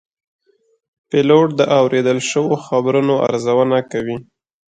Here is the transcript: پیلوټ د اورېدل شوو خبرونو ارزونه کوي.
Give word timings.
پیلوټ 1.09 1.47
د 1.59 1.61
اورېدل 1.79 2.19
شوو 2.29 2.53
خبرونو 2.65 3.13
ارزونه 3.27 3.77
کوي. 3.91 4.17